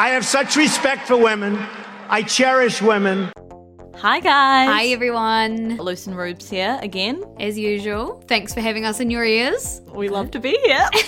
[0.00, 1.58] I have such respect for women.
[2.08, 3.30] I cherish women.
[3.96, 4.66] Hi guys.
[4.66, 5.76] Hi, everyone.
[5.76, 7.22] Luce and Rubes here again.
[7.38, 9.82] As usual, thanks for having us in your ears.
[9.94, 10.88] We love to be here.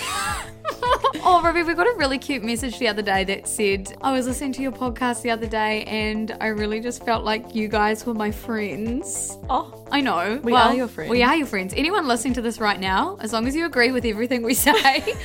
[1.25, 4.27] Oh, Ruby, we got a really cute message the other day that said, I was
[4.27, 8.05] listening to your podcast the other day and I really just felt like you guys
[8.05, 9.37] were my friends.
[9.49, 10.41] oh, I know.
[10.43, 11.09] We Well, are your friends.
[11.11, 11.73] We are your friends.
[11.77, 15.15] Anyone listening to this right now, as long as you agree with everything we say,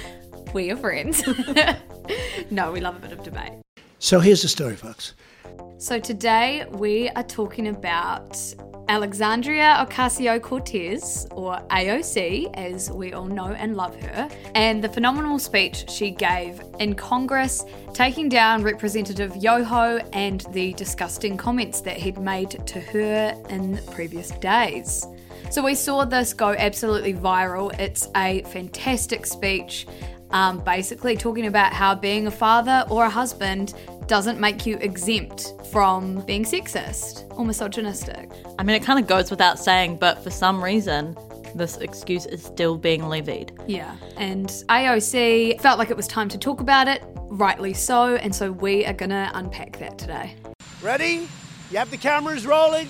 [0.53, 1.23] we're your friends.
[2.51, 3.53] no, we love a bit of debate.
[4.01, 5.15] So here's the story, folks.
[5.79, 8.37] So today we are talking about
[8.89, 15.39] Alexandria Ocasio Cortez, or AOC, as we all know and love her, and the phenomenal
[15.39, 22.19] speech she gave in Congress, taking down Representative Yoho and the disgusting comments that he'd
[22.19, 25.05] made to her in previous days.
[25.51, 27.79] So we saw this go absolutely viral.
[27.79, 29.87] It's a fantastic speech,
[30.31, 33.75] um, basically talking about how being a father or a husband
[34.07, 38.31] doesn't make you exempt from being sexist or misogynistic.
[38.59, 41.17] I mean, it kind of goes without saying, but for some reason,
[41.55, 43.53] this excuse is still being levied.
[43.67, 43.97] Yeah.
[44.17, 48.53] And AOC felt like it was time to talk about it, rightly so, and so
[48.53, 50.35] we are going to unpack that today.
[50.83, 51.29] Ready?
[51.71, 52.89] You have the cameras rolling?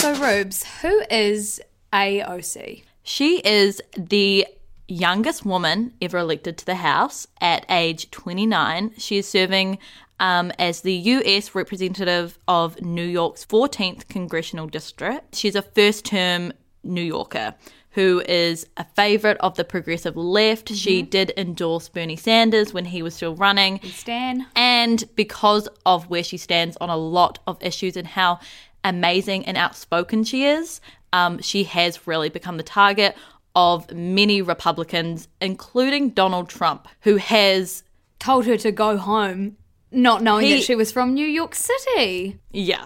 [0.00, 1.60] So, Rubes, who is
[1.92, 2.84] AOC?
[3.02, 4.46] She is the
[4.88, 8.92] youngest woman ever elected to the House at age 29.
[8.98, 9.78] She is serving
[10.18, 15.34] um, as the US representative of New York's 14th congressional district.
[15.34, 16.52] She's a first term
[16.82, 17.54] New Yorker
[17.92, 20.72] who is a favorite of the progressive left.
[20.72, 23.80] She did endorse Bernie Sanders when he was still running.
[23.82, 24.46] Stan?
[24.54, 28.38] And because of where she stands on a lot of issues and how
[28.84, 30.80] amazing and outspoken she is,
[31.12, 33.16] um, she has really become the target
[33.56, 37.82] of many Republicans, including Donald Trump, who has,
[38.18, 39.56] Told her to go home,
[39.90, 42.38] not knowing He- that she was from New York City.
[42.52, 42.84] yeah.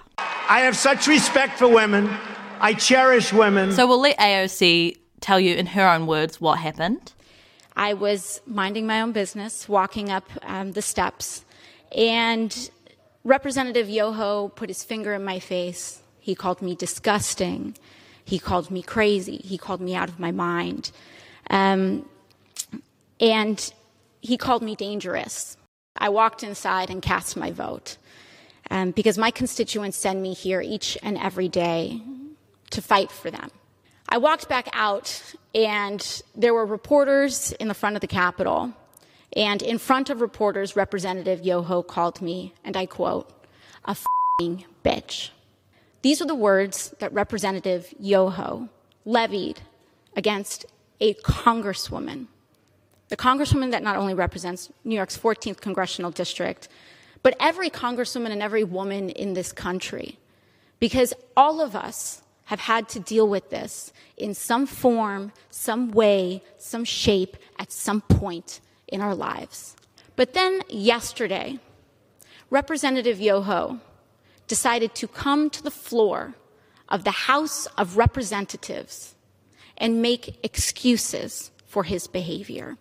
[0.49, 2.09] I have such respect for women.
[2.61, 3.73] I cherish women.
[3.73, 7.13] So we'll let AOC tell you in her own words what happened.
[7.77, 11.45] I was minding my own business, walking up um, the steps,
[11.97, 12.71] and
[13.25, 16.01] Representative Yoho put his finger in my face.
[16.21, 17.75] He called me disgusting.
[18.25, 19.37] He called me crazy.
[19.37, 20.91] He called me out of my mind.
[21.51, 22.09] Um,
[23.21, 23.73] and
[24.21, 25.57] he called me dangerous.
[25.97, 27.99] I walked inside and cast my vote
[28.71, 32.01] um, because my constituents send me here each and every day
[32.71, 33.51] to fight for them.
[34.09, 38.73] I walked back out, and there were reporters in the front of the Capitol.
[39.37, 43.31] And in front of reporters, Representative Yoho called me, and I quote,
[43.85, 43.97] a
[44.39, 45.31] fing bitch.
[46.05, 48.69] These are the words that Representative Yoho
[49.07, 49.63] levied
[50.15, 50.67] against
[51.01, 52.27] a congresswoman.
[53.09, 56.69] The congresswoman that not only represents New York's 14th congressional district,
[57.23, 60.19] but every congresswoman and every woman in this country.
[60.79, 66.43] Because all of us have had to deal with this in some form, some way,
[66.59, 69.75] some shape at some point in our lives.
[70.17, 71.61] But then yesterday,
[72.51, 73.81] Representative Yoho
[74.47, 76.35] decided to come to the floor
[76.89, 79.15] of the House of Representatives
[79.77, 82.77] and make excuses for his behavior.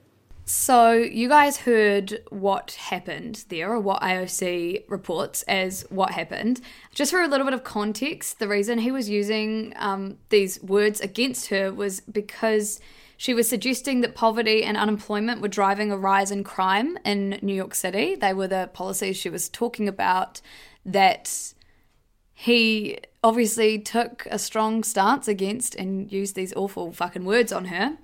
[0.45, 6.59] So, you guys heard what happened there, or what AOC reports as what happened.
[6.93, 10.99] Just for a little bit of context, the reason he was using um, these words
[10.99, 12.81] against her was because
[13.15, 17.55] she was suggesting that poverty and unemployment were driving a rise in crime in New
[17.55, 18.15] York City.
[18.15, 20.41] They were the policies she was talking about
[20.85, 21.53] that
[22.33, 27.97] he obviously took a strong stance against and used these awful fucking words on her.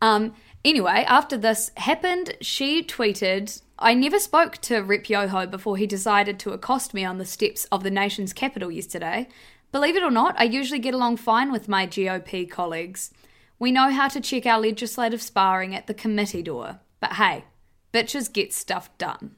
[0.00, 0.34] Um,
[0.64, 6.38] anyway, after this happened, she tweeted, I never spoke to Rep Yoho before he decided
[6.40, 9.28] to accost me on the steps of the nation's Capitol yesterday,
[9.74, 13.10] Believe it or not, I usually get along fine with my GOP colleagues.
[13.58, 16.78] We know how to check our legislative sparring at the committee door.
[17.00, 17.46] But hey,
[17.92, 19.34] bitches get stuff done.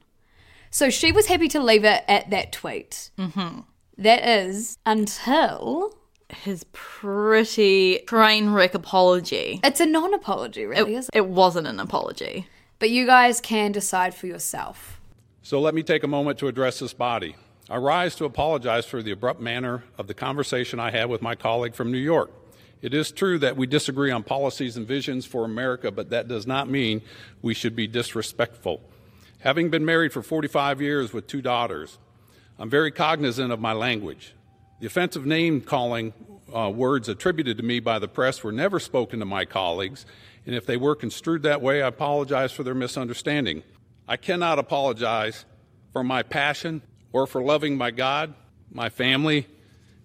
[0.69, 3.11] So she was happy to leave it at that tweet.
[3.17, 3.61] Mm-hmm.
[3.97, 5.97] That is until
[6.29, 9.59] His pretty train wreck apology.
[9.63, 11.17] it's a non apology, really, isn't it?
[11.17, 12.47] It wasn't an apology.
[12.79, 14.99] But you guys can decide for yourself.
[15.41, 17.35] So let me take a moment to address this body.
[17.69, 21.35] I rise to apologize for the abrupt manner of the conversation I had with my
[21.35, 22.31] colleague from New York.
[22.81, 26.45] It is true that we disagree on policies and visions for America, but that does
[26.45, 27.01] not mean
[27.41, 28.81] we should be disrespectful.
[29.39, 31.99] Having been married for 45 years with two daughters,
[32.57, 34.33] I'm very cognizant of my language.
[34.79, 36.13] The offensive name calling
[36.53, 40.05] uh, words attributed to me by the press were never spoken to my colleagues,
[40.45, 43.61] and if they were construed that way, I apologize for their misunderstanding.
[44.07, 45.45] I cannot apologize
[45.93, 46.81] for my passion
[47.11, 48.33] or for loving my God,
[48.71, 49.47] my family,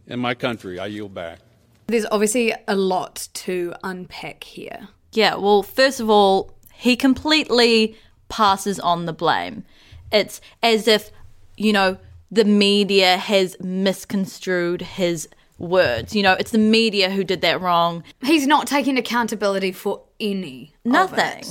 [0.06, 0.78] and my country.
[0.78, 1.38] I yield back.
[1.86, 4.88] There's obviously a lot to unpack here.
[5.12, 7.96] Yeah, well, first of all, he completely
[8.32, 9.62] passes on the blame.
[10.10, 11.10] It's as if,
[11.58, 11.98] you know,
[12.30, 16.16] the media has misconstrued his words.
[16.16, 18.02] You know, it's the media who did that wrong.
[18.22, 20.72] He's not taking accountability for any.
[20.86, 21.44] of Nothing.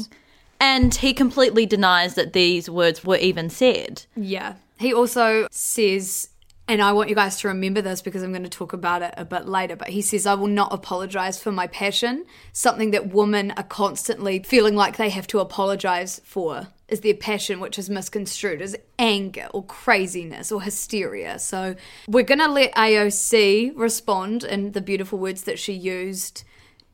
[0.60, 4.06] And he completely denies that these words were even said.
[4.16, 4.56] Yeah.
[4.80, 6.30] He also says,
[6.68, 9.14] and I want you guys to remember this because I'm going to talk about it
[9.18, 12.26] a bit later, but he says, I will not apologize for my passion.
[12.54, 17.60] Something that women are constantly feeling like they have to apologize for is their passion,
[17.60, 21.40] which is misconstrued as anger or craziness or hysteria.
[21.40, 21.76] So
[22.08, 26.44] we're going to let AOC respond in the beautiful words that she used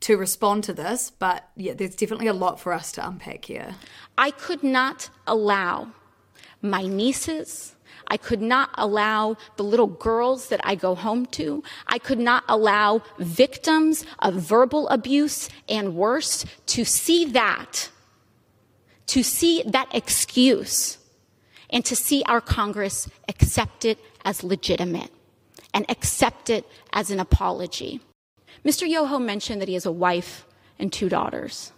[0.00, 3.74] to respond to this, but yeah, there's definitely a lot for us to unpack here.
[4.16, 5.92] I could not allow
[6.62, 7.74] my nieces,
[8.08, 12.42] I could not allow the little girls that I go home to, I could not
[12.48, 17.90] allow victims of verbal abuse and worse to see that,
[19.08, 20.98] to see that excuse,
[21.70, 25.10] and to see our Congress accept it as legitimate
[25.74, 28.00] and accept it as an apology.
[28.64, 28.88] Mr.
[28.88, 30.46] Yoho mentioned that he has a wife
[30.78, 31.72] and two daughters.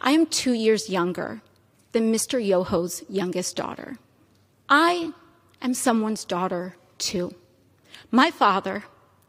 [0.00, 1.42] I am two years younger
[1.92, 2.44] than Mr.
[2.44, 3.98] Yoho's youngest daughter.
[4.70, 5.12] I
[5.60, 7.34] am someone's daughter too.
[8.12, 8.84] My father,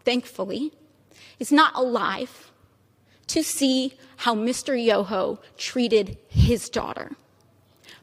[0.06, 0.72] thankfully,
[1.40, 2.52] is not alive
[3.28, 4.82] to see how Mr.
[4.82, 7.12] Yoho treated his daughter.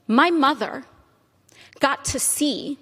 [0.09, 0.85] My mother
[1.79, 2.79] got to see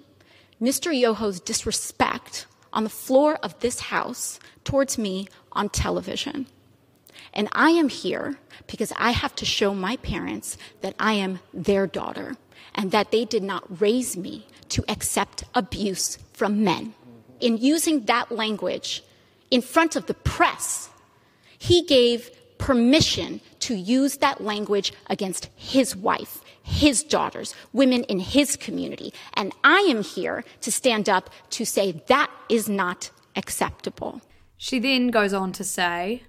[0.59, 0.97] Mr.
[0.97, 6.47] Yoho's disrespect on the floor of this house towards me on television.
[7.33, 11.85] And I am here because I have to show my parents that I am their
[11.85, 12.37] daughter
[12.77, 16.93] and that they did not raise me to accept abuse from men.
[17.39, 19.03] In using that language
[19.51, 20.89] in front of the press,
[21.57, 28.55] he gave permission to use that language against his wife, his daughters, women in his
[28.55, 29.13] community.
[29.33, 34.21] And I am here to stand up to say that is not acceptable.
[34.57, 36.23] She then goes on to say,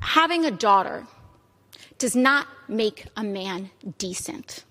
[0.00, 1.06] having a daughter
[1.98, 4.64] does not make a man decent.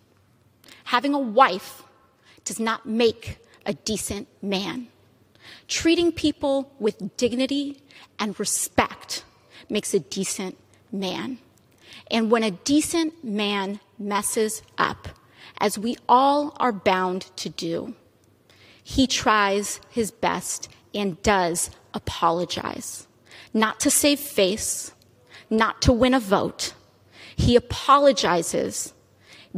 [0.87, 1.83] Having a wife
[2.45, 4.87] does not make a decent man.
[5.67, 7.81] Treating people with dignity
[8.17, 9.25] and respect
[9.69, 10.57] makes a decent
[10.89, 11.39] man.
[12.09, 15.09] And when a decent man messes up,
[15.57, 17.93] as we all are bound to do,
[18.81, 23.07] he tries his best and does apologize.
[23.53, 24.93] Not to save face,
[25.49, 26.73] not to win a vote.
[27.35, 28.93] He apologizes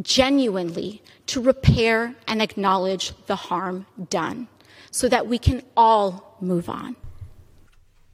[0.02, 4.48] genuinely to repair and acknowledge the harm done
[4.92, 6.96] so that we can all move on.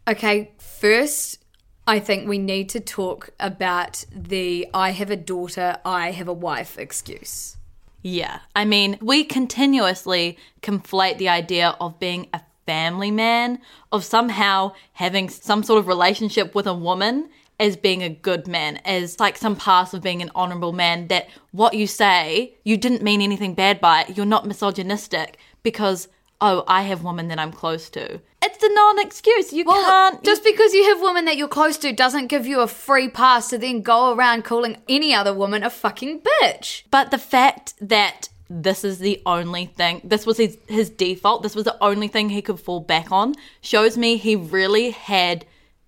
[0.07, 1.43] Okay, first,
[1.87, 6.33] I think we need to talk about the I have a daughter, I have a
[6.33, 7.57] wife excuse.
[8.01, 8.39] Yeah.
[8.55, 13.59] I mean, we continuously conflate the idea of being a family man,
[13.91, 17.29] of somehow having some sort of relationship with a woman
[17.59, 21.27] as being a good man, as like some pass of being an honorable man, that
[21.51, 26.07] what you say, you didn't mean anything bad by it, you're not misogynistic because,
[26.41, 28.19] oh, I have women that I'm close to.
[28.41, 29.53] It's a non excuse.
[29.53, 30.23] You can't.
[30.23, 33.49] Just because you have women that you're close to doesn't give you a free pass
[33.49, 36.83] to then go around calling any other woman a fucking bitch.
[36.91, 41.55] But the fact that this is the only thing, this was his, his default, this
[41.55, 45.45] was the only thing he could fall back on, shows me he really had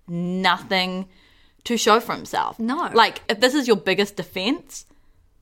[0.08, 1.08] nothing
[1.64, 2.58] to show for himself.
[2.58, 2.90] No.
[2.94, 4.84] Like, if this is your biggest defense,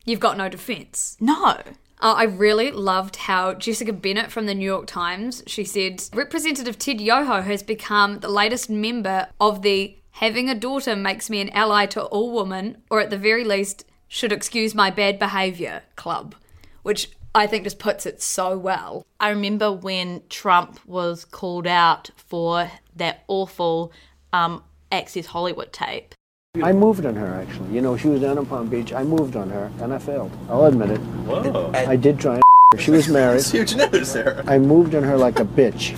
[0.04, 1.16] You've got no defense.
[1.20, 1.60] no.
[1.98, 6.78] Uh, I really loved how Jessica Bennett from the New York Times, she said, Representative
[6.78, 11.48] Ted Yoho has become the latest member of the having a daughter makes me an
[11.50, 16.34] ally to all women, or at the very least, should excuse my bad behavior club,
[16.82, 19.06] which I think just puts it so well.
[19.18, 23.90] I remember when Trump was called out for that awful
[24.34, 26.14] um, Access Hollywood tape.
[26.62, 27.74] I moved on her actually.
[27.74, 28.92] You know, she was down in Palm Beach.
[28.92, 30.30] I moved on her and I failed.
[30.48, 30.98] I'll admit it.
[30.98, 31.72] Whoa.
[31.74, 32.42] I did try and
[32.74, 32.78] her.
[32.80, 33.38] She was married.
[33.38, 34.42] That's huge news there.
[34.46, 35.96] I moved on her like a bitch,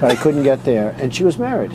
[0.00, 0.94] but I couldn't get there.
[0.98, 1.72] And she was married.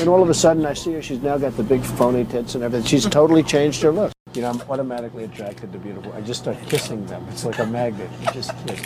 [0.00, 1.02] And all of a sudden, I see her.
[1.02, 2.86] She's now got the big phony tits and everything.
[2.86, 4.12] She's totally changed her look.
[4.34, 6.12] You know, I'm automatically attracted to beautiful.
[6.12, 7.24] I just start kissing them.
[7.30, 8.10] It's like a magnet.
[8.20, 8.82] You just kiss.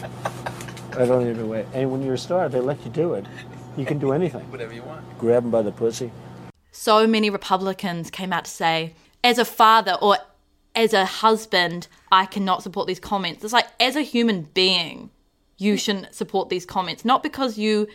[0.93, 1.67] I don't even wait.
[1.73, 3.25] And when you're a star, they let you do it.
[3.77, 4.51] You can do anything.
[4.51, 5.19] Whatever you want.
[5.19, 6.11] Grab them by the pussy.
[6.71, 8.95] So many Republicans came out to say,
[9.25, 10.19] as a father or
[10.75, 13.43] as a husband, I cannot support these comments.
[13.43, 15.11] It's like, as a human being,
[15.57, 17.05] you shouldn't support these comments.
[17.05, 17.89] Not because you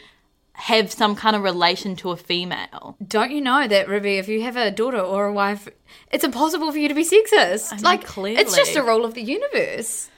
[0.53, 2.96] have some kind of relation to a female.
[3.06, 5.68] Don't you know that, Ruby, if you have a daughter or a wife,
[6.12, 7.74] it's impossible for you to be sexist?
[7.74, 8.42] I know, like, clearly.
[8.42, 10.10] it's just a rule of the universe.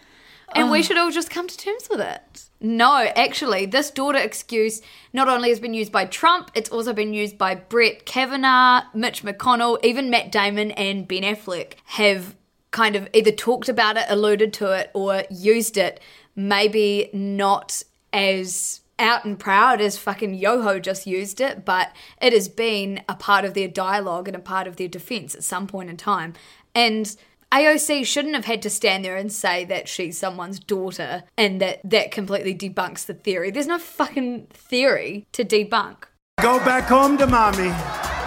[0.54, 0.82] And we oh.
[0.82, 2.45] should all just come to terms with it.
[2.62, 4.82] No, actually, this daughter excuse
[5.14, 9.24] not only has been used by Trump, it's also been used by Brett Kavanaugh, Mitch
[9.24, 12.36] McConnell, even Matt Damon and Ben Affleck have
[12.72, 16.00] kind of either talked about it, alluded to it, or used it,
[16.36, 22.48] maybe not as out and proud as fucking Yoho just used it, but it has
[22.48, 25.90] been a part of their dialogue and a part of their defense at some point
[25.90, 26.34] in time.
[26.74, 27.16] And
[27.52, 31.80] AOC shouldn't have had to stand there and say that she's someone's daughter and that
[31.84, 33.52] that completely debunks the theory.
[33.52, 36.06] There's no fucking theory to debunk.
[36.42, 37.74] Go back home to mommy.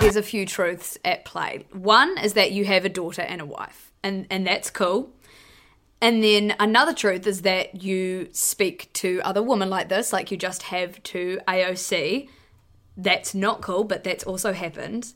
[0.01, 1.67] There's a few truths at play.
[1.73, 5.13] One is that you have a daughter and a wife, and, and that's cool.
[6.01, 10.37] And then another truth is that you speak to other women like this, like you
[10.37, 12.29] just have to AOC.
[12.97, 15.13] That's not cool, but that's also happened.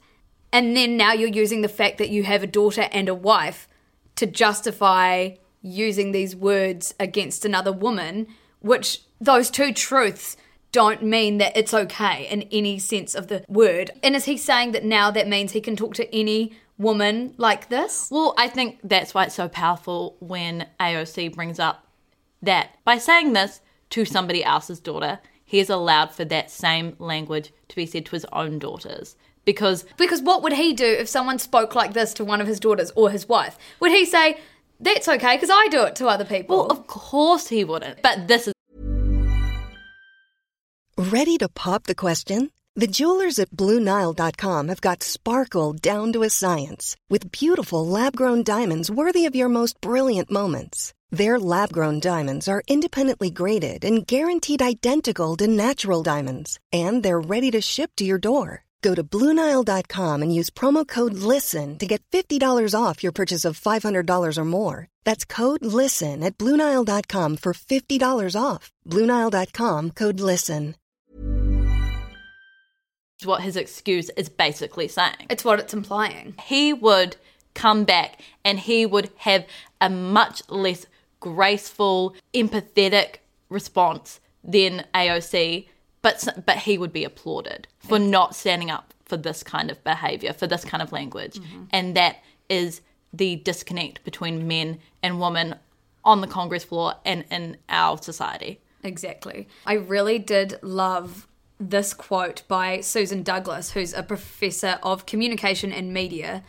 [0.52, 3.68] And then now you're using the fact that you have a daughter and a wife
[4.16, 5.30] to justify
[5.62, 8.26] using these words against another woman,
[8.60, 10.36] which those two truths
[10.72, 13.90] don't mean that it's okay in any sense of the word.
[14.02, 17.68] And is he saying that now that means he can talk to any woman like
[17.68, 18.08] this?
[18.10, 21.86] Well, I think that's why it's so powerful when AOC brings up
[22.40, 27.52] that by saying this to somebody else's daughter, he is allowed for that same language
[27.68, 29.16] to be said to his own daughters.
[29.44, 32.60] Because Because what would he do if someone spoke like this to one of his
[32.60, 33.58] daughters or his wife?
[33.80, 34.38] Would he say,
[34.80, 36.56] that's okay because I do it to other people?
[36.56, 38.02] well, of course he wouldn't.
[38.02, 38.54] But this is
[40.98, 42.50] Ready to pop the question?
[42.74, 48.42] The jewelers at BlueNile.com have got sparkle down to a science with beautiful lab grown
[48.42, 50.94] diamonds worthy of your most brilliant moments.
[51.10, 57.20] Their lab grown diamonds are independently graded and guaranteed identical to natural diamonds, and they're
[57.20, 58.64] ready to ship to your door.
[58.82, 63.60] Go to BlueNile.com and use promo code LISTEN to get $50 off your purchase of
[63.60, 64.88] $500 or more.
[65.04, 68.72] That's code LISTEN at BlueNile.com for $50 off.
[68.88, 70.74] BlueNile.com code LISTEN.
[73.24, 75.26] what his excuse is basically saying.
[75.30, 76.34] it's what it's implying.
[76.42, 77.14] he would
[77.54, 79.46] come back and he would have
[79.80, 80.86] a much less
[81.20, 85.68] graceful, empathetic response than AOC,
[86.02, 90.32] but but he would be applauded for not standing up for this kind of behavior,
[90.32, 91.34] for this kind of language.
[91.34, 91.64] Mm-hmm.
[91.70, 92.16] And that
[92.48, 92.80] is
[93.12, 95.56] the disconnect between men and women
[96.04, 98.60] on the Congress floor and in our society.
[98.82, 99.48] Exactly.
[99.66, 101.28] I really did love
[101.60, 106.42] this quote by Susan Douglas, who's a professor of communication and media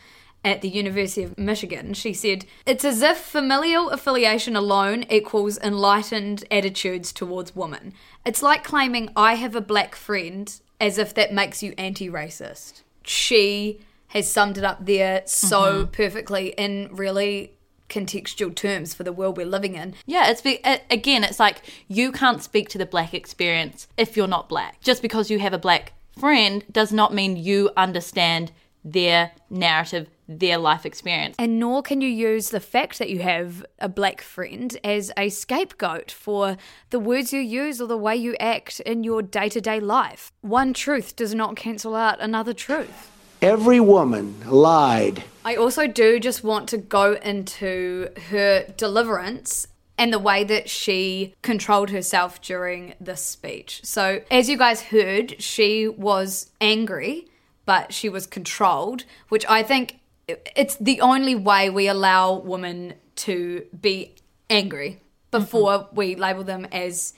[0.44, 1.94] at the University of Michigan.
[1.94, 7.94] She said, It's as if familial affiliation alone equals enlightened attitudes towards women.
[8.26, 12.82] It's like claiming I have a black friend as if that makes you anti racist.
[13.04, 15.92] She has summed it up there so mm-hmm.
[15.92, 17.54] perfectly in really
[17.90, 19.94] contextual terms for the world we're living in.
[20.06, 24.18] Yeah, it's be, a- again, it's like you can't speak to the black experience if
[24.18, 24.82] you're not black.
[24.82, 28.52] Just because you have a black friend does not mean you understand
[28.84, 31.36] their narrative, their life experience.
[31.40, 35.30] And nor can you use the fact that you have a black friend as a
[35.30, 36.58] scapegoat for
[36.90, 40.32] the words you use or the way you act in your day to day life.
[40.42, 43.10] One truth does not cancel out another truth.
[43.42, 45.24] Every woman lied.
[45.44, 51.36] I also do just want to go into her deliverance and the way that she
[51.42, 53.82] controlled herself during this speech.
[53.84, 57.28] So, as you guys heard, she was angry,
[57.66, 63.66] but she was controlled, which I think it's the only way we allow women to
[63.80, 64.16] be
[64.50, 65.02] angry
[65.32, 65.96] before mm-hmm.
[65.96, 67.14] we label them as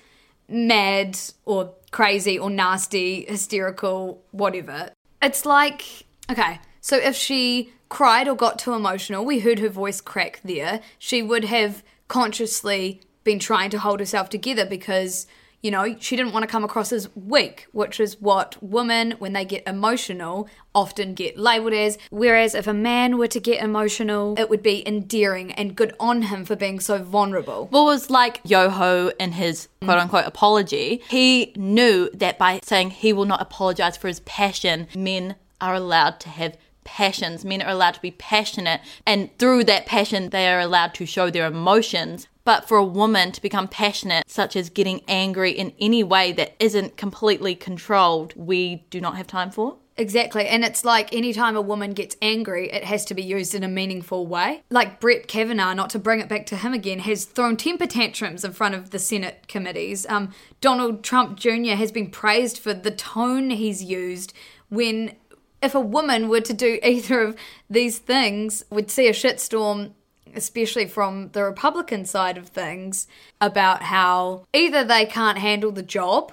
[0.48, 4.92] mad or crazy or nasty, hysterical, whatever.
[5.22, 10.02] It's like, okay, so if she cried or got too emotional, we heard her voice
[10.02, 15.26] crack there, she would have consciously been trying to hold herself together because
[15.66, 19.34] you know, she didn't want to come across as weak, which is what women, when
[19.34, 21.98] they get emotional, often get labeled as.
[22.12, 26.22] Whereas if a man were to get emotional, it would be endearing and good on
[26.22, 27.68] him for being so vulnerable.
[27.74, 31.02] It was like Yoho in his quote unquote apology.
[31.10, 36.20] He knew that by saying he will not apologize for his passion, men are allowed
[36.20, 37.44] to have passions.
[37.44, 41.32] Men are allowed to be passionate, and through that passion, they are allowed to show
[41.32, 42.28] their emotions.
[42.46, 46.56] But for a woman to become passionate, such as getting angry in any way that
[46.60, 49.78] isn't completely controlled, we do not have time for.
[49.98, 50.46] Exactly.
[50.48, 53.68] And it's like anytime a woman gets angry, it has to be used in a
[53.68, 54.62] meaningful way.
[54.70, 58.44] Like Brett Kavanaugh, not to bring it back to him again, has thrown temper tantrums
[58.44, 60.06] in front of the Senate committees.
[60.08, 61.76] Um, Donald Trump Jr.
[61.76, 64.34] has been praised for the tone he's used
[64.70, 65.16] when
[65.62, 67.36] if a woman were to do either of
[67.70, 69.94] these things, would see a shitstorm
[70.36, 73.08] especially from the Republican side of things,
[73.42, 76.32] about how either they can't handle the job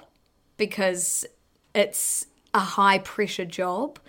[0.57, 1.25] because
[1.73, 3.99] it's a high pressure job,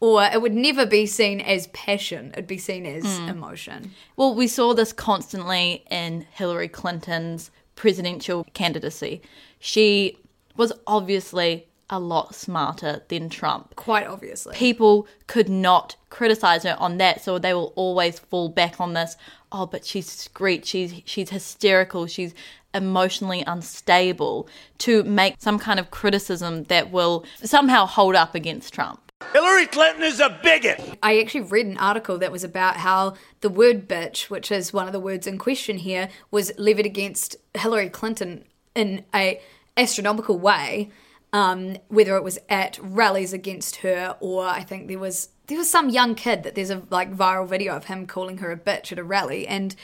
[0.00, 3.28] or it would never be seen as passion, it'd be seen as Hmm.
[3.28, 3.94] emotion.
[4.16, 9.22] Well, we saw this constantly in Hillary Clinton's presidential candidacy.
[9.58, 10.18] She
[10.56, 13.74] was obviously a lot smarter than Trump.
[13.76, 14.54] Quite obviously.
[14.54, 19.16] People could not criticize her on that, so they will always fall back on this.
[19.50, 22.34] Oh, but she's screech, she's she's hysterical, she's
[22.74, 29.00] emotionally unstable to make some kind of criticism that will somehow hold up against Trump.
[29.32, 30.80] Hillary Clinton is a bigot.
[31.02, 34.86] I actually read an article that was about how the word bitch, which is one
[34.86, 39.40] of the words in question here, was levied against Hillary Clinton in a
[39.76, 40.90] astronomical way.
[41.32, 45.68] Um, whether it was at rallies against her or I think there was there was
[45.68, 48.92] some young kid that there's a like viral video of him calling her a bitch
[48.92, 49.76] at a rally and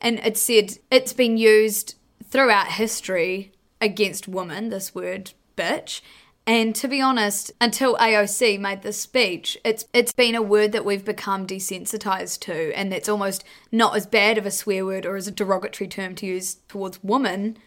[0.00, 6.00] and it said it's been used throughout history against women, this word bitch.
[6.48, 10.84] And to be honest, until AOC made this speech, it's it's been a word that
[10.84, 15.16] we've become desensitized to, and that's almost not as bad of a swear word or
[15.16, 17.58] as a derogatory term to use towards women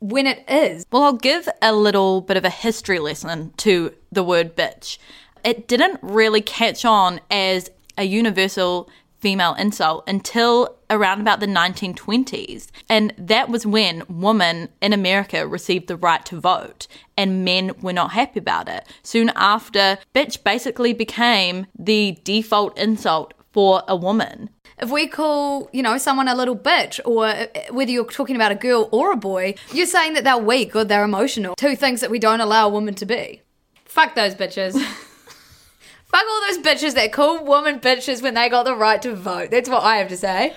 [0.00, 0.84] when it is.
[0.90, 4.98] Well, I'll give a little bit of a history lesson to the word bitch.
[5.44, 12.68] It didn't really catch on as a universal female insult until around about the 1920s.
[12.88, 16.86] And that was when women in America received the right to vote
[17.16, 18.86] and men were not happy about it.
[19.02, 24.50] Soon after, bitch basically became the default insult for a woman.
[24.80, 28.50] If we call, you know, someone a little bitch, or uh, whether you're talking about
[28.50, 31.54] a girl or a boy, you're saying that they're weak or they're emotional.
[31.56, 33.42] Two things that we don't allow a woman to be.
[33.84, 34.72] Fuck those bitches.
[36.06, 39.50] Fuck all those bitches that call women bitches when they got the right to vote.
[39.50, 40.54] That's what I have to say.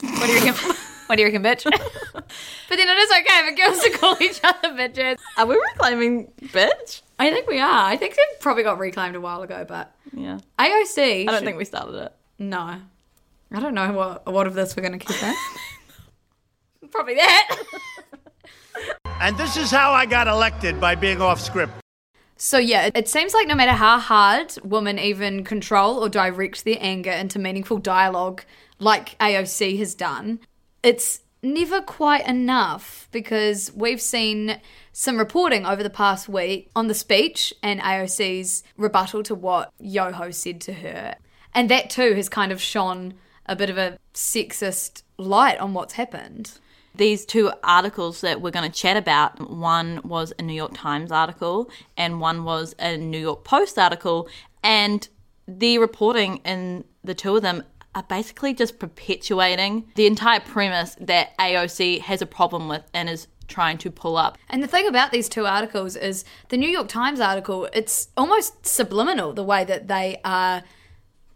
[0.00, 0.54] What do you reckon?
[1.06, 1.64] what do you reckon, bitch?
[2.12, 2.26] but
[2.76, 5.18] then it is okay for girls to call each other bitches.
[5.38, 7.02] Are we reclaiming bitch?
[7.18, 7.86] I think we are.
[7.86, 10.40] I think it probably got reclaimed a while ago, but Yeah.
[10.58, 11.28] AOC.
[11.28, 12.12] I don't think we started it.
[12.38, 12.76] No.
[13.52, 15.34] I don't know what what of this we're going to keep in.
[16.90, 17.56] Probably that.
[19.20, 21.74] And this is how I got elected by being off script.
[22.36, 26.64] So yeah, it- it seems like no matter how hard women even control or direct
[26.64, 28.42] their anger into meaningful dialogue
[28.78, 30.40] like AOC has done,
[30.82, 34.58] it's never quite enough because we've seen
[34.92, 40.30] some reporting over the past week on the speech and AOC's rebuttal to what Yoho
[40.30, 41.16] said to her.
[41.54, 43.14] And that too has kind of shone
[43.50, 46.52] a bit of a sexist light on what's happened.
[46.94, 51.12] These two articles that we're going to chat about one was a New York Times
[51.12, 54.28] article, and one was a New York Post article.
[54.62, 55.06] And
[55.46, 61.36] the reporting in the two of them are basically just perpetuating the entire premise that
[61.38, 64.38] AOC has a problem with and is trying to pull up.
[64.48, 68.64] And the thing about these two articles is the New York Times article, it's almost
[68.64, 70.62] subliminal the way that they are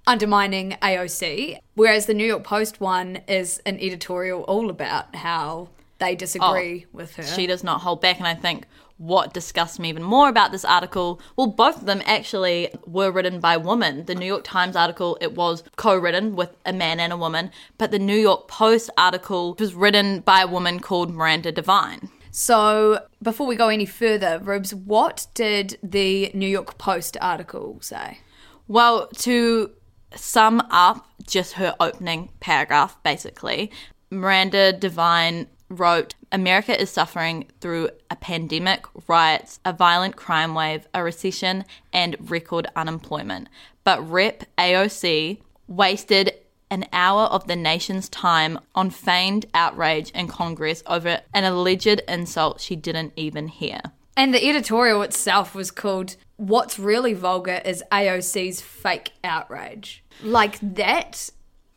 [0.06, 6.14] undermining AOC, whereas the New York Post one is an editorial all about how they
[6.14, 7.22] disagree oh, with her.
[7.22, 8.18] She does not hold back.
[8.18, 12.02] And I think what disgusts me even more about this article, well, both of them
[12.04, 14.04] actually were written by women.
[14.04, 17.50] The New York Times article, it was co written with a man and a woman,
[17.78, 22.08] but the New York Post article was written by a woman called Miranda Devine.
[22.30, 28.18] so before we go any further, Rubes, what did the New York Post article say?
[28.66, 29.70] Well, to
[30.16, 33.70] sum up just her opening paragraph, basically,
[34.10, 41.02] Miranda Devine wrote America is suffering through a pandemic, riots, a violent crime wave, a
[41.02, 43.48] recession, and record unemployment.
[43.82, 46.32] But Rep AOC wasted
[46.70, 52.60] an hour of the nation's time on feigned outrage in Congress over an alleged insult
[52.60, 53.80] she didn't even hear.
[54.16, 60.04] And the editorial itself was called What's Really Vulgar is AOC's Fake Outrage.
[60.22, 61.30] Like, that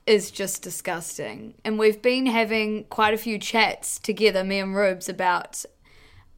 [0.05, 1.53] is just disgusting.
[1.63, 5.65] And we've been having quite a few chats together, me and Rubes, about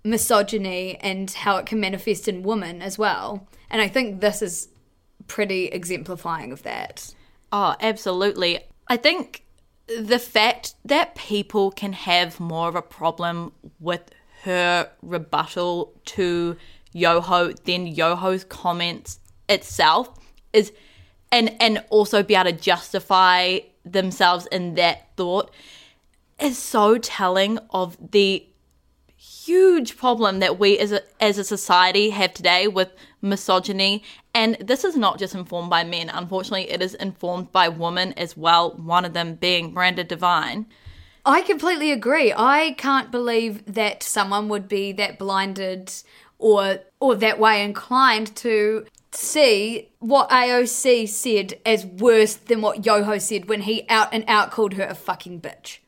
[0.04, 3.48] misogyny and how it can manifest in women as well.
[3.70, 4.70] And I think this is
[5.28, 7.14] pretty exemplifying of that.
[7.52, 8.60] Oh, absolutely.
[8.88, 9.44] I think
[9.88, 14.12] the fact that people can have more of a problem with
[14.44, 16.56] her rebuttal to
[16.92, 20.18] Yoho then Yoho's comments itself
[20.54, 20.72] is
[21.32, 25.52] and and also be able to justify themselves in that thought
[26.40, 28.46] is so telling of the
[29.18, 32.90] huge problem that we as a, as a society have today with
[33.22, 34.04] misogyny.
[34.34, 36.10] And this is not just informed by men.
[36.10, 40.66] Unfortunately it is informed by women as well one of them being Miranda Devine.
[41.26, 42.34] I completely agree.
[42.36, 45.92] I can't believe that someone would be that blinded
[46.40, 53.18] or or that way inclined to see what AOC said as worse than what Yoho
[53.18, 55.80] said when he out and out called her a fucking bitch.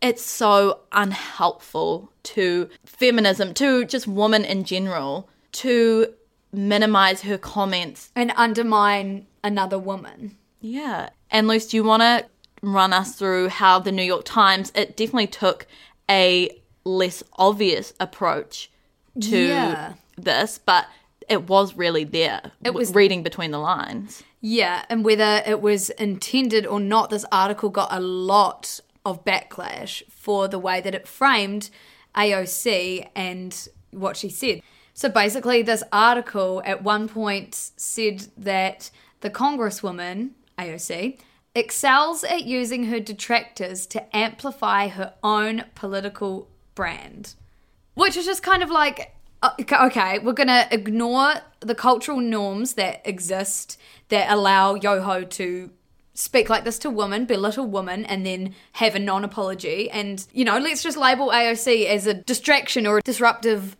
[0.00, 6.12] It's so unhelpful to feminism, to just women in general, to
[6.52, 10.36] minimize her comments and undermine another woman.
[10.60, 11.10] Yeah.
[11.30, 12.26] And Luce, do you want to
[12.62, 15.66] run us through how the New York Times, it definitely took
[16.08, 16.50] a
[16.84, 18.70] less obvious approach
[19.20, 19.94] to Yeah.
[20.16, 20.86] this, but
[21.28, 22.52] it was really there.
[22.62, 24.22] It was- reading between the lines.
[24.40, 30.02] Yeah, and whether it was intended or not, this article got a lot of backlash
[30.10, 31.70] for the way that it framed
[32.14, 34.60] AOC and what she said.
[34.92, 41.18] So basically, this article at one point said that the Congresswoman, AOC,
[41.54, 47.34] excels at using her detractors to amplify her own political brand.
[47.94, 52.74] Which is just kind of like, uh, okay, we're going to ignore the cultural norms
[52.74, 53.78] that exist
[54.08, 55.70] that allow Yoho to
[56.14, 59.90] speak like this to women, belittle women, and then have a non apology.
[59.90, 63.76] And, you know, let's just label AOC as a distraction or a disruptive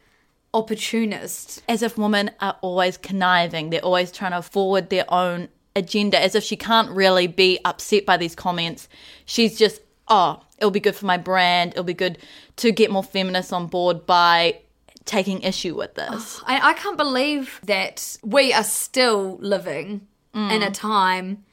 [0.52, 1.62] opportunist.
[1.68, 6.34] As if women are always conniving, they're always trying to forward their own agenda, as
[6.34, 8.88] if she can't really be upset by these comments.
[9.24, 12.18] She's just, oh, it'll be good for my brand, it'll be good
[12.56, 14.60] to get more feminists on board by
[15.04, 16.40] taking issue with this.
[16.46, 20.74] I, I can't believe that we are still living in a mm.
[20.74, 21.44] time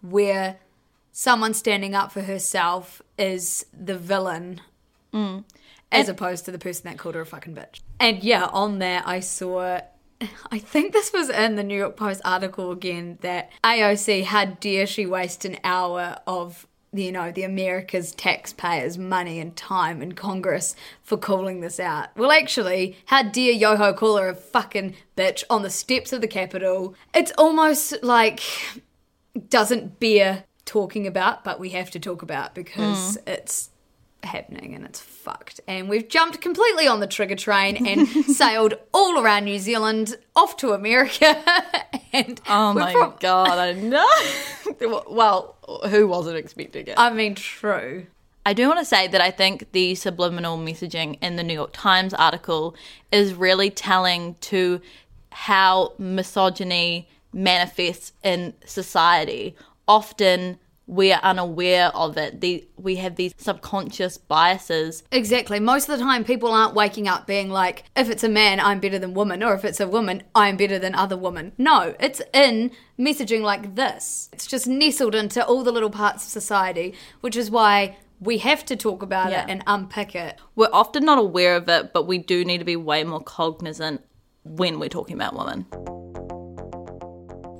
[0.00, 0.58] where
[1.12, 4.60] someone standing up for herself is the villain
[5.12, 5.44] mm.
[5.92, 7.80] as opposed to the person that called her a fucking bitch.
[7.98, 9.80] And yeah, on that, I saw.
[10.50, 14.86] I think this was in the New York Post article again that AOC, how dare
[14.86, 20.74] she waste an hour of, you know, the America's taxpayers' money and time in Congress
[21.02, 22.08] for calling this out.
[22.16, 26.28] Well, actually, how dare Yoho call her a fucking bitch on the steps of the
[26.28, 26.94] Capitol?
[27.14, 28.42] It's almost like
[29.48, 33.28] doesn't bear talking about, but we have to talk about because hmm.
[33.28, 33.70] it's
[34.22, 35.60] happening and it's fucked.
[35.66, 40.56] And we've jumped completely on the trigger train and sailed all around New Zealand off
[40.58, 41.42] to America.
[42.12, 45.04] and Oh my prob- god, I know.
[45.08, 45.56] well,
[45.88, 46.94] who wasn't expecting it?
[46.96, 48.06] I mean, true.
[48.46, 51.70] I do want to say that I think the subliminal messaging in the New York
[51.72, 52.74] Times article
[53.12, 54.80] is really telling to
[55.30, 59.54] how misogyny manifests in society.
[59.86, 60.58] Often
[60.90, 62.40] we are unaware of it.
[62.40, 65.04] The, we have these subconscious biases.
[65.12, 65.60] Exactly.
[65.60, 68.80] Most of the time, people aren't waking up being like, if it's a man, I'm
[68.80, 71.52] better than woman, or if it's a woman, I'm better than other women.
[71.56, 74.30] No, it's in messaging like this.
[74.32, 78.64] It's just nestled into all the little parts of society, which is why we have
[78.64, 79.44] to talk about Yeah.
[79.44, 80.40] it and unpick it.
[80.56, 84.00] We're often not aware of it, but we do need to be way more cognizant
[84.42, 85.66] when we're talking about women.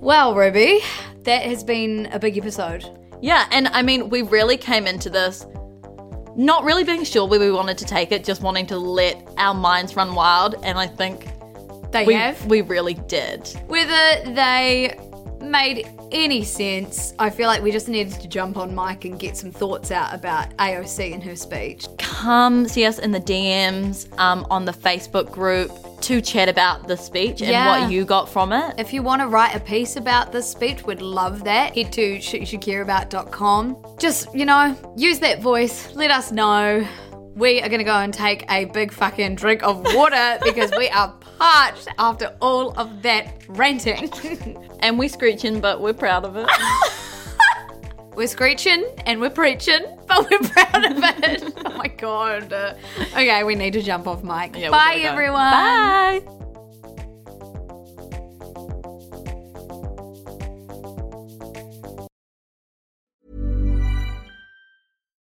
[0.02, 0.80] Well, Ruby,
[1.22, 2.96] that has been a big episode.
[3.22, 5.46] Yeah, and I mean, we really came into this
[6.36, 9.54] not really being sure where we wanted to take it, just wanting to let our
[9.54, 11.28] minds run wild, and I think
[11.92, 12.44] They we, have.
[12.46, 13.48] we really did.
[13.66, 14.98] Whether they
[15.40, 19.36] made any sense, I feel like we just needed to jump on mic and get
[19.36, 21.86] some thoughts out about AOC and her speech.
[21.98, 25.70] Come see us in the DMs um, on the Facebook group
[26.02, 27.80] to chat about the speech and Yeah.
[27.80, 28.74] what you got from it.
[28.78, 31.74] If you want to write a piece about this speech, we'd love that.
[31.76, 33.76] Head to shityoushouldcareabout.com.
[33.98, 35.94] Just, you know, use that voice.
[35.94, 36.86] Let us know
[37.36, 40.88] we are going to go and take a big fucking drink of water because we
[40.88, 44.10] are parched after all of that ranting.
[44.82, 46.48] And we're screeching, but we're proud of it.
[48.16, 51.59] we're screeching and we're preaching, but we're proud of it.
[51.80, 52.52] Oh my god.
[53.12, 54.56] Okay, we need to jump off mic.
[54.56, 55.08] Yeah, Bye, gotta go.
[55.08, 55.50] everyone.
[55.50, 56.22] Bye.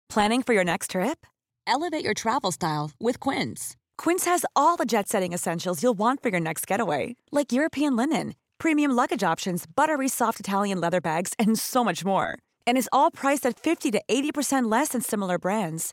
[0.08, 1.26] Planning for your next trip?
[1.66, 3.76] Elevate your travel style with Quince.
[3.98, 7.96] Quince has all the jet setting essentials you'll want for your next getaway, like European
[7.96, 12.38] linen, premium luggage options, buttery soft Italian leather bags, and so much more.
[12.66, 15.92] And is all priced at 50 to 80% less than similar brands.